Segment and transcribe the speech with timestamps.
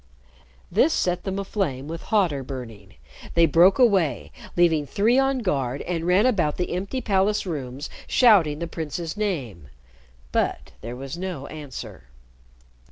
[0.71, 2.95] This set them aflame with hotter burning.
[3.35, 8.57] They broke away, leaving three on guard, and ran about the empty palace rooms shouting
[8.57, 9.67] the prince's name.
[10.31, 12.05] But there was no answer.